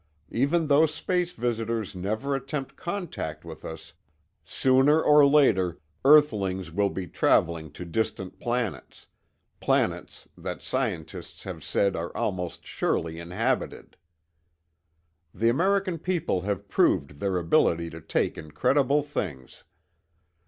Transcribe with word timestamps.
Even 0.31 0.65
though 0.65 0.87
space 0.87 1.31
visitors 1.33 1.95
never 1.95 2.33
attempt 2.33 2.75
contact 2.75 3.45
with 3.45 3.63
us, 3.63 3.93
sooner 4.43 4.99
or 4.99 5.27
later 5.27 5.79
earthlings 6.03 6.71
will 6.71 6.89
be 6.89 7.05
traveling 7.05 7.69
to 7.71 7.85
distant 7.85 8.39
planets—planets 8.39 10.27
that 10.35 10.59
scientists 10.63 11.43
have 11.43 11.63
said 11.63 11.95
are 11.95 12.17
almost 12.17 12.65
surely 12.65 13.19
inhabited. 13.19 13.95
The 15.35 15.49
American 15.49 15.99
people 15.99 16.41
have 16.41 16.67
proved 16.67 17.19
their 17.19 17.37
ability 17.37 17.91
to 17.91 18.01
take 18.01 18.39
incredible 18.39 19.03
things. 19.03 19.65